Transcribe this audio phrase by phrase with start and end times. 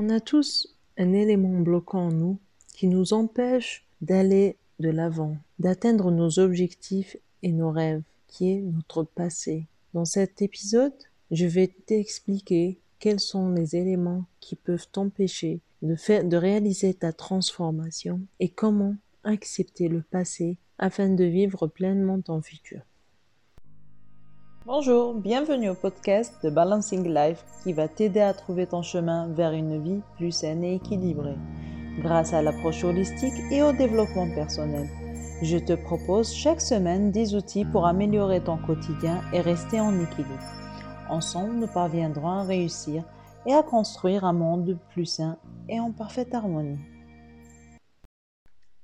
[0.00, 2.38] On a tous un élément bloquant en nous
[2.72, 9.02] qui nous empêche d'aller de l'avant, d'atteindre nos objectifs et nos rêves, qui est notre
[9.02, 9.66] passé.
[9.94, 10.94] Dans cet épisode,
[11.32, 18.20] je vais t'expliquer quels sont les éléments qui peuvent t'empêcher de, de réaliser ta transformation
[18.38, 18.94] et comment
[19.24, 22.82] accepter le passé afin de vivre pleinement ton futur.
[24.70, 29.52] Bonjour, bienvenue au podcast de Balancing Life qui va t'aider à trouver ton chemin vers
[29.52, 31.36] une vie plus saine et équilibrée
[32.00, 34.86] grâce à l'approche holistique et au développement personnel.
[35.40, 40.38] Je te propose chaque semaine des outils pour améliorer ton quotidien et rester en équilibre.
[41.08, 43.04] Ensemble, nous parviendrons à réussir
[43.46, 45.38] et à construire un monde plus sain
[45.70, 46.78] et en parfaite harmonie.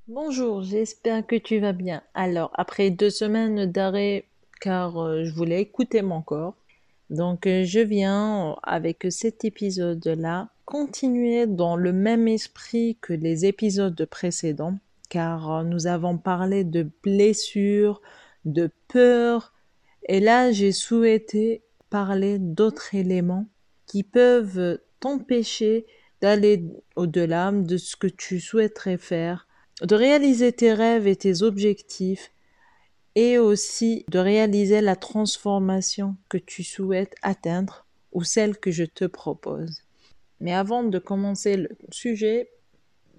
[0.08, 2.02] Bonjour, j'espère que tu vas bien.
[2.14, 4.24] Alors, après deux semaines d'arrêt
[4.64, 6.56] car euh, je voulais écouter mon corps.
[7.10, 14.06] Donc euh, je viens avec cet épisode-là continuer dans le même esprit que les épisodes
[14.06, 14.78] précédents
[15.10, 18.00] car euh, nous avons parlé de blessures,
[18.46, 19.52] de peur
[20.08, 23.46] et là j'ai souhaité parler d'autres éléments
[23.84, 25.84] qui peuvent t'empêcher
[26.22, 26.64] d'aller
[26.96, 29.46] au-delà de ce que tu souhaiterais faire,
[29.82, 32.33] de réaliser tes rêves et tes objectifs
[33.14, 39.04] et aussi de réaliser la transformation que tu souhaites atteindre ou celle que je te
[39.04, 39.82] propose.
[40.40, 42.50] Mais avant de commencer le sujet,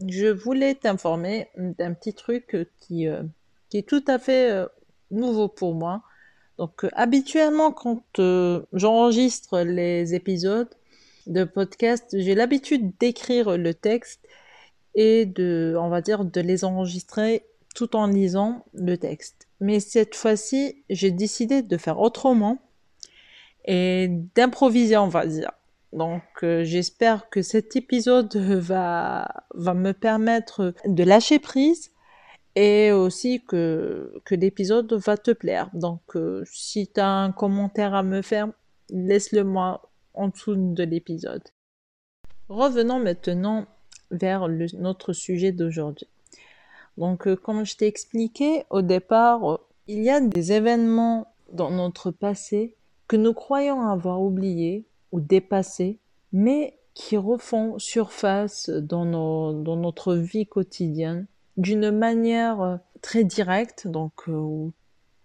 [0.08, 3.24] je voulais t'informer d'un petit truc qui, euh,
[3.70, 4.68] qui est tout à fait euh,
[5.12, 6.04] nouveau pour moi.
[6.58, 8.04] Donc euh, habituellement quand
[8.74, 10.70] j'enregistre les épisodes
[11.28, 14.22] de podcast, j'ai l'habitude d'écrire le texte
[14.94, 19.45] et de, on va dire, de les enregistrer tout en lisant le texte.
[19.60, 22.60] Mais cette fois-ci, j'ai décidé de faire autrement
[23.66, 25.52] et d'improviser, on va dire.
[25.94, 31.92] Donc euh, j'espère que cet épisode va, me permettre de lâcher prise
[32.56, 35.70] et aussi que, que l'épisode va te plaire.
[35.74, 38.50] Donc euh, si tu as un commentaire à me faire,
[38.90, 41.44] laisse-le moi en dessous de l'épisode.
[42.50, 43.66] Revenons maintenant
[44.12, 46.08] vers notre sujet d'aujourd'hui.
[46.98, 49.58] Donc, euh, comme je t'ai expliqué au départ, euh,
[49.88, 52.76] il y a des événements dans notre passé
[53.08, 56.00] que nous croyons avoir oubliés ou dépassés,
[56.32, 63.88] mais qui refont surface dans, notre vie quotidienne d'une manière euh, très directe.
[63.88, 64.30] Donc,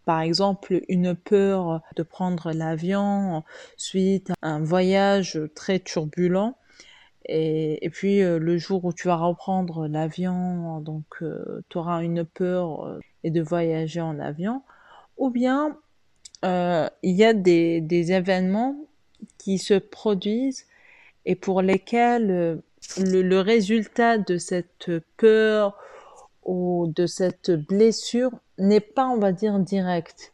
[0.05, 3.45] par exemple, une peur de prendre l'avion
[3.77, 6.57] suite à un voyage très turbulent
[7.27, 12.25] et, puis euh, le jour où tu vas reprendre l'avion, donc euh, tu auras une
[12.25, 14.63] peur euh, et de voyager en avion.
[15.19, 15.77] Ou bien
[16.43, 18.75] il y a des, des, événements
[19.37, 20.67] qui se produisent
[21.27, 22.63] et pour lesquels
[22.97, 25.77] le, le, résultat de cette peur
[26.47, 30.33] ou de cette blessure n'est pas, on va dire, direct.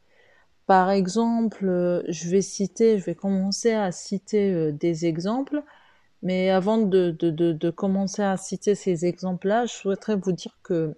[0.68, 5.64] Par exemple, je vais citer, je vais commencer à citer des exemples
[6.22, 10.96] mais avant de, de, de, commencer à citer ces exemples-là, je souhaiterais vous dire que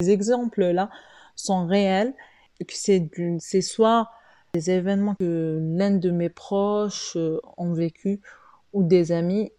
[0.00, 0.90] ces exemples-là
[1.34, 2.14] sont réels,
[2.60, 4.10] et que c'est soit
[4.54, 8.20] des événements que l'un de mes proches euh, ont vécu
[8.72, 9.52] ou des amis.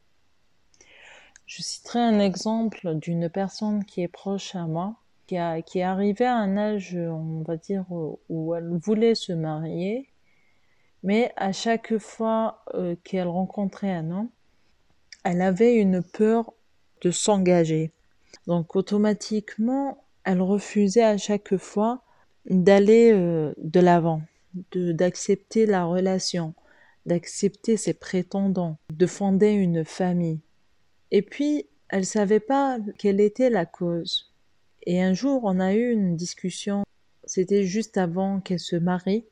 [1.45, 4.95] Je citerai un exemple d'une personne qui est proche à moi,
[5.27, 9.33] qui, a, qui est arrivée à un âge, on va dire, où elle voulait se
[9.33, 10.09] marier,
[11.03, 14.29] mais à chaque fois euh, qu'elle rencontrait un homme,
[15.29, 16.53] elle avait une peur
[17.01, 17.91] de s'engager.
[18.47, 22.01] Donc automatiquement, elle refusait à chaque fois
[22.49, 24.21] d'aller euh, de l'avant,
[24.73, 26.53] d'accepter la relation,
[27.05, 30.39] d'accepter ses prétendants, de fonder une famille.
[31.11, 34.33] Et puis, elle savait pas quelle était la cause.
[34.83, 36.83] Et un jour, on a eu une discussion.
[37.25, 39.25] C'était juste avant qu'elle se marie.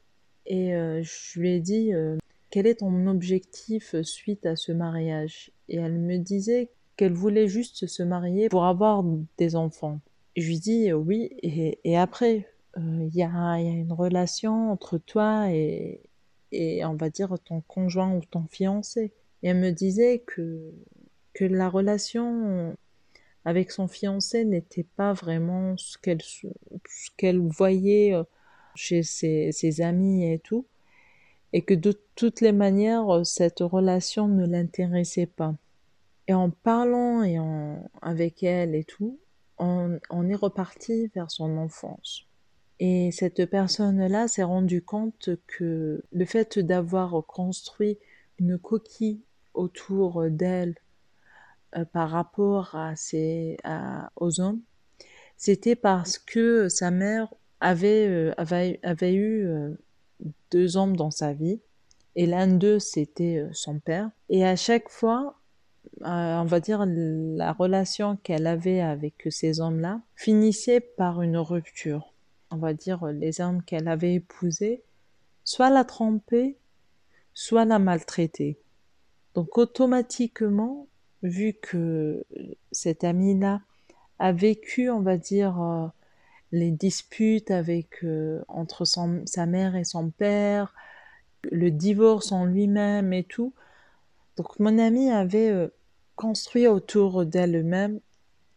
[0.45, 2.17] Et euh, je lui ai dit, euh,
[2.49, 5.51] quel est ton objectif suite à ce mariage?
[5.69, 9.03] Et elle me disait qu'elle voulait juste se marier pour avoir
[9.37, 9.99] des enfants.
[10.35, 12.47] Je lui dis oui, et, après,
[12.77, 16.01] il y, a, une relation entre toi et,
[16.51, 19.13] et, on va dire ton conjoint ou ton fiancé.
[19.43, 20.73] Et elle me disait que,
[21.33, 22.75] que la relation
[23.45, 26.21] avec son fiancé n'était pas vraiment ce qu'elle
[27.15, 28.23] qu'elle voyait euh,
[28.73, 30.65] chez ses, ses amis et tout
[31.55, 35.55] et que de toutes les manières, euh, cette relation ne l'intéressait pas.
[36.27, 39.17] Et en parlant et en, avec elle et tout,
[39.57, 42.25] on, on est reparti vers son enfance.
[42.81, 47.99] Et cette personne-là s'est rendue compte que le fait d'avoir construit
[48.37, 49.21] une coquille
[49.53, 50.75] autour d'elle
[51.77, 53.55] euh, par rapport à ses,
[54.17, 54.59] aux hommes,
[55.37, 59.47] c'était parce que sa mère avait, euh, avait, avait, eu
[60.51, 61.59] deux hommes dans sa vie,
[62.15, 64.09] et l'un d'eux, c'était son père.
[64.29, 65.35] Et à chaque fois,
[66.01, 72.13] on va dire, la relation qu'elle avait avec ces hommes-là finissait par une rupture.
[72.51, 74.83] On va dire, les hommes qu'elle avait épousés,
[75.43, 76.57] soit la trompaient,
[77.33, 78.59] soit la maltraitaient.
[79.33, 80.87] Donc automatiquement,
[81.21, 82.25] vu que
[82.71, 83.61] cette amie-là
[84.19, 85.87] a vécu, on va dire, euh,
[86.55, 90.73] les disputes avec euh, entre sa mère et son père,
[91.51, 93.53] le divorce en lui-même et tout.
[94.37, 95.67] Donc mon amie avait euh,
[96.15, 97.99] construit autour d'elle-même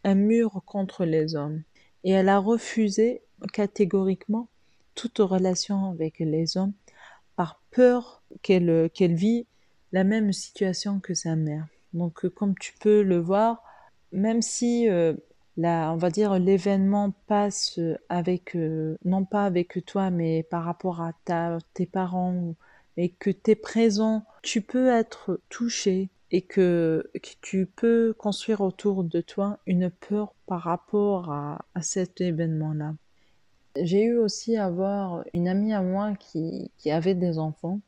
[0.05, 1.61] un mur contre les hommes
[2.05, 4.47] et elle a refusé catégoriquement
[4.95, 6.73] toute relation avec les hommes
[7.35, 9.45] par peur qu'elle qu'elle vit
[9.91, 11.67] la même situation que sa mère.
[11.93, 13.61] Donc euh, comme tu peux le voir,
[14.13, 15.15] même si euh,
[15.65, 17.79] on va dire l'événement passe
[18.09, 22.55] avec euh, non pas avec toi mais par rapport à ta, tes parents
[22.97, 27.09] et que tu es présent, tu peux être touché et que,
[27.41, 32.93] tu peux construire autour de toi une peur par rapport à, cet événement-là.
[33.81, 37.79] J'ai eu aussi à voir une amie à moi qui, qui avait des enfants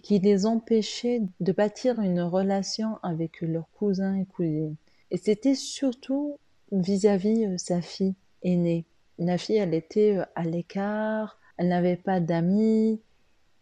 [0.00, 4.76] qui les empêchait de bâtir une relation avec leurs cousins et cousines.
[5.10, 6.38] Et c'était surtout
[6.72, 8.84] vis-à-vis -vis, euh, sa fille aînée.
[9.18, 13.00] La fille, elle était euh, à l'écart, elle n'avait pas d'amis,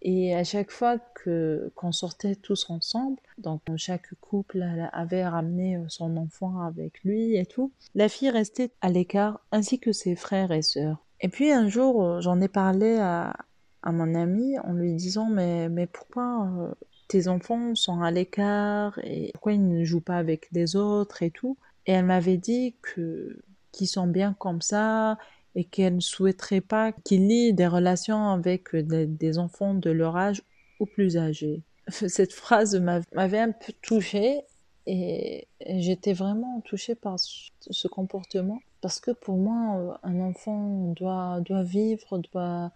[0.02, 5.84] et à chaque fois que qu'on sortait tous ensemble, donc chaque couple avait ramené euh,
[5.88, 10.52] son enfant avec lui et tout, la fille restait à l'écart ainsi que ses frères
[10.52, 11.04] et sœurs.
[11.20, 13.36] Et puis un jour, j'en ai parlé à,
[13.82, 16.74] à mon ami en lui disant mais, mais pourquoi euh,
[17.08, 21.30] tes enfants sont à l'écart et pourquoi ils ne jouent pas avec les autres et
[21.30, 21.58] tout?
[21.86, 23.40] Et elle m'avait dit que
[23.72, 25.16] qu'ils sont bien comme ça
[25.54, 30.42] et qu'elle ne souhaiterait pas qu'ils aient des relations avec des, enfants de leur âge
[30.80, 31.62] ou plus âgés.
[31.88, 32.80] Cette phrase
[33.12, 34.42] m'avait un peu touchée
[34.86, 41.62] et j'étais vraiment touchée par ce comportement parce que pour moi, un enfant doit, doit
[41.62, 42.72] vivre, doit,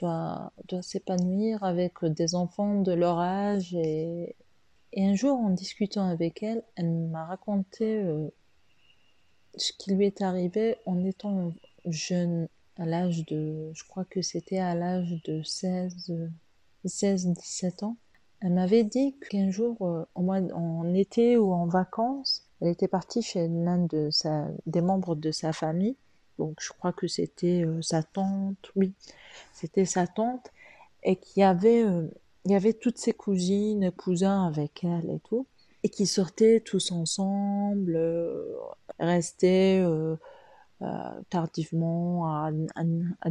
[0.00, 3.74] doit, doit s'épanouir avec des enfants de leur âge.
[3.74, 4.34] Et,
[4.92, 8.28] et, un jour, en discutant avec elle, elle m'a raconté euh,
[9.56, 11.52] ce qui lui est arrivé en étant
[11.86, 12.48] jeune,
[12.78, 16.12] à l'âge de, je crois que c'était à l'âge de 16,
[16.86, 17.96] 16-17 ans.
[18.40, 23.22] Elle m'avait dit qu'un jour, euh, mois, en été ou en vacances, elle était partie
[23.22, 24.10] chez l'un de
[24.66, 25.96] des membres de sa famille
[26.40, 28.94] donc je crois que c'était euh, sa tante, oui,
[29.52, 30.50] c'était sa tante,
[31.02, 32.08] et qui avait, euh,
[32.44, 35.46] il y avait toutes ses cousines, cousins avec elle et tout,
[35.82, 38.44] et qui sortaient tous ensemble, euh,
[38.98, 39.84] restaient
[41.28, 42.50] tardivement à,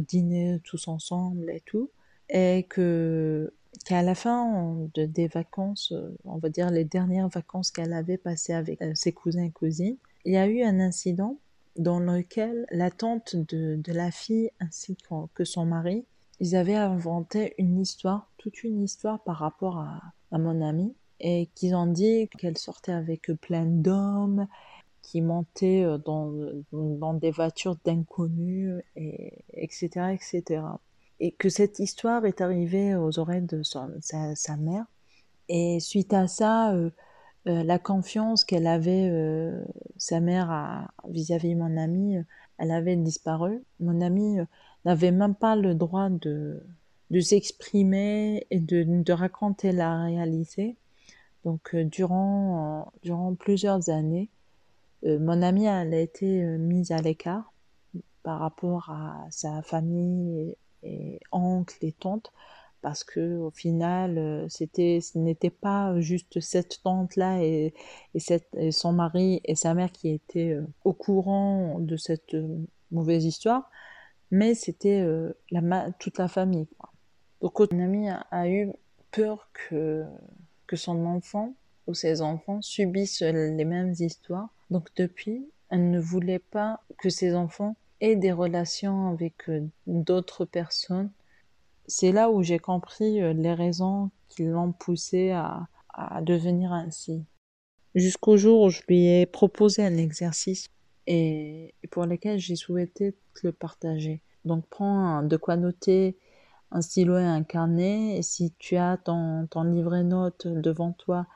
[0.00, 1.90] dîner tous ensemble et tout,
[2.28, 3.52] et que
[3.84, 5.92] qu'à la fin de, des vacances,
[6.24, 10.34] on va dire les dernières vacances qu'elle avait passées avec ses cousins et cousines, il
[10.34, 11.38] y a eu un incident
[11.76, 14.96] dans lequel la tante de, la fille ainsi
[15.34, 16.04] que, son mari,
[16.40, 21.74] ils avaient inventé une histoire, toute une histoire par rapport à, mon amie, et qu'ils
[21.74, 24.46] ont dit qu'elle sortait avec plein d'hommes,
[25.02, 30.62] qui montaient euh, dans, des voitures d'inconnus, et, etc., etc.
[31.18, 34.86] Et que cette histoire est arrivée aux oreilles de sa, mère.
[35.48, 36.90] Et suite à ça, euh,
[37.48, 39.12] euh, la confiance qu'elle avait,
[39.98, 42.16] sa mère, vis-à-vis de mon ami,
[42.56, 43.62] elle avait disparu.
[43.80, 44.38] Mon ami
[44.84, 46.62] n'avait même pas le droit de,
[47.10, 50.76] de s'exprimer et de, de, raconter la réalité.
[51.44, 54.28] Donc, durant, durant plusieurs années,
[55.04, 57.50] mon amie elle a été mise à l'écart
[58.22, 62.32] par rapport à sa famille et, oncles et tantes
[62.82, 67.74] parce que au final euh, c'était ce n'était pas juste cette tante là et,
[68.14, 72.56] et, son mari et sa mère qui étaient euh, au courant de cette euh,
[72.90, 73.70] mauvaise histoire
[74.30, 75.04] mais c'était
[75.50, 76.68] la toute la famille
[77.40, 78.70] donc mon ami a, eu
[79.10, 80.04] peur que
[80.66, 81.54] que son enfant
[81.86, 84.50] ou ses enfants subissent les mêmes histoires.
[84.70, 89.50] Donc depuis elle ne voulait pas que ses enfants aient des relations avec
[89.86, 91.10] d'autres personnes.
[91.86, 95.66] C'est là où j'ai compris euh, les raisons qui l'ont poussé à,
[96.22, 97.24] devenir ainsi.
[97.94, 100.68] Jusqu'au jour où je lui ai proposé un exercice
[101.14, 104.16] et pour lequel j'ai souhaité le partager.
[104.44, 106.16] Donc prends de quoi noter
[106.70, 111.26] un stylo et un carnet et si tu as ton, ton livret note devant toi,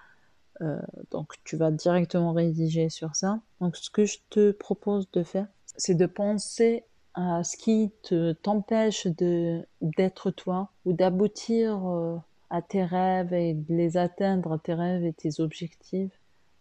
[0.62, 3.40] Euh, donc tu vas directement rédiger sur ça.
[3.60, 8.32] Donc ce que je te propose de faire, c'est de penser à ce qui te
[8.44, 12.16] t'empêche de d'être toi ou d'aboutir euh,
[12.50, 16.12] à tes rêves et de les atteindre, tes rêves et tes objectifs.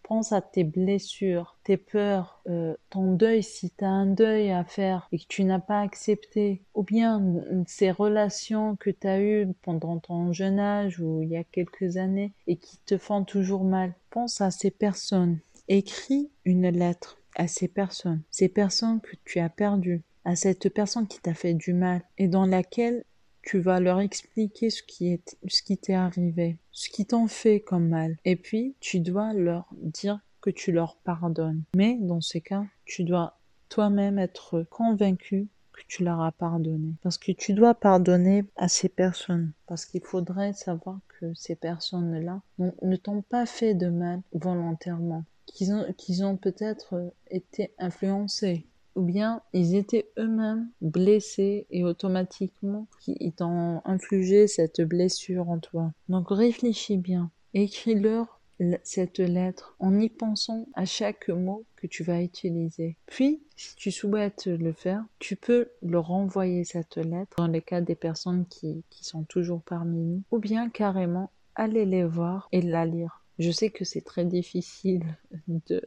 [0.03, 4.63] Pense à tes blessures, tes peurs, euh, ton deuil si tu as un deuil à
[4.63, 7.23] faire et que tu n'as pas accepté, ou bien
[7.67, 11.97] ces relations que tu as eues pendant ton jeune âge ou il y a quelques
[11.97, 13.93] années et qui te font toujours mal.
[14.09, 15.39] Pense à ces personnes.
[15.69, 21.07] Écris une lettre à ces personnes, ces personnes que tu as perdues, à cette personne
[21.07, 23.03] qui t'a fait du mal et dans laquelle
[23.43, 27.59] tu vas leur expliquer ce qui est, ce qui t'est arrivé, ce qui t'ont fait
[27.59, 28.17] comme mal.
[28.25, 31.63] Et puis, tu dois leur dire que tu leur pardonnes.
[31.75, 33.37] Mais dans ces cas, tu dois
[33.69, 36.93] toi-même être convaincu que tu leur as pardonné.
[37.01, 39.51] Parce que tu dois pardonner à ces personnes.
[39.67, 45.25] Parce qu'il faudrait savoir que ces personnes-là ne t'ont pas fait de mal volontairement.
[45.45, 52.87] Qu'ils ont, qu'ils ont peut-être été influencés ou bien ils étaient eux-mêmes blessés et automatiquement
[53.07, 55.91] ils t'ont infligé cette blessure en toi.
[56.09, 58.39] Donc réfléchis bien, écris-leur
[58.83, 62.95] cette lettre en y pensant à chaque mot que tu vas utiliser.
[63.07, 67.81] Puis, si tu souhaites le faire, tu peux leur envoyer cette lettre dans le cas
[67.81, 72.85] des personnes qui, sont toujours parmi nous, ou bien carrément aller les voir et la
[72.85, 73.21] lire.
[73.39, 75.03] Je sais que c'est très difficile
[75.47, 75.81] de,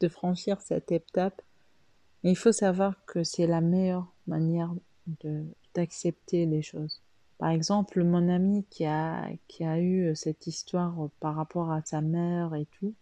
[0.00, 1.42] de franchir cette étape,
[2.30, 4.74] il faut savoir que c'est la meilleure manière
[5.74, 7.02] d'accepter les choses.
[7.38, 12.00] Par exemple, mon amie qui a, qui a eu cette histoire par rapport à sa
[12.00, 12.94] mère et tout,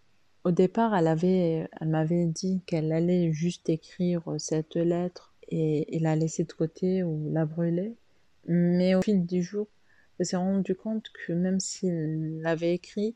[0.43, 6.00] au départ, elle avait, elle m'avait dit qu'elle allait juste écrire cette lettre et, et,
[6.00, 7.95] la laisser de côté ou la brûler.
[8.47, 9.69] Mais au fil du jour,
[10.19, 13.14] elle s'est rendue compte que même s'il l'avait écrit,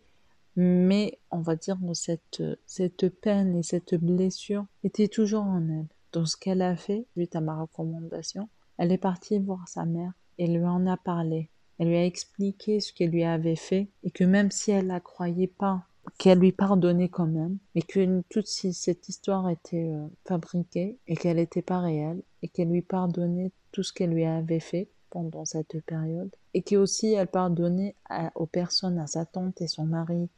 [0.57, 5.87] mais on va dire cette, cette peine et cette blessure était toujours en elle.
[6.12, 10.12] Donc ce qu'elle a fait, suite à ma recommandation, elle est partie voir sa mère
[10.38, 11.50] et lui en a parlé.
[11.79, 15.00] Elle lui a expliqué ce qu'elle lui avait fait et que même si elle la
[15.00, 15.85] croyait pas,
[16.17, 21.37] qu'elle lui pardonnait quand même, mais que toute cette histoire était euh, fabriquée et qu'elle
[21.37, 25.81] n'était pas réelle et qu'elle lui pardonnait tout ce qu'elle lui avait fait pendant cette
[25.85, 27.95] période et qu'aussi elle pardonnait
[28.35, 30.29] aux personnes, à sa tante et son mari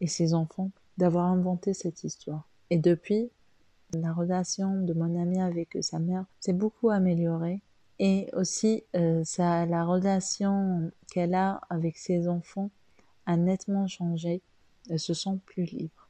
[0.00, 2.48] et ses enfants d'avoir inventé cette histoire.
[2.70, 3.30] Et depuis,
[3.94, 7.60] la relation de mon ami avec sa mère s'est beaucoup améliorée
[7.98, 12.70] et aussi euh, la relation qu'elle a avec ses enfants
[13.26, 14.42] a nettement changé.
[14.90, 16.08] Elles se sent plus libres.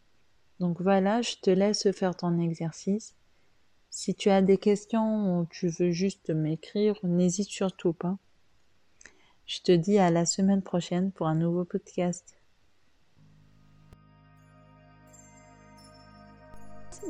[0.60, 3.14] Donc voilà, je te laisse faire ton exercice.
[3.90, 8.16] Si tu as des questions ou tu veux juste m'écrire, n'hésite surtout pas.
[9.44, 12.41] Je te dis à la semaine prochaine pour un nouveau podcast.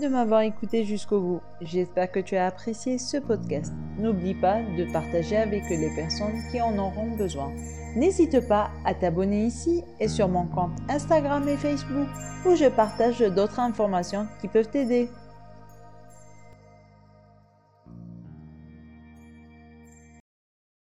[0.01, 1.41] De m'avoir écouté jusqu'au bout.
[1.61, 3.73] J'espère que tu as apprécié ce podcast.
[3.99, 7.53] N'oublie pas de partager avec les personnes qui en auront besoin.
[7.95, 12.09] N'hésite pas à t'abonner ici et sur mon compte Instagram et Facebook
[12.47, 15.09] où je partage d'autres informations qui peuvent t'aider.